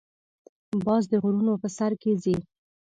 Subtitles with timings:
[0.85, 2.35] باز د غرونو په سر کې ځې